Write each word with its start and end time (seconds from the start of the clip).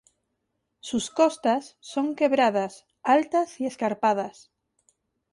Sus 0.79 1.11
costas 1.11 1.77
son 1.79 2.15
quebradas, 2.15 2.87
altas 3.03 3.59
y 3.61 3.67
escarpadas. 3.67 4.49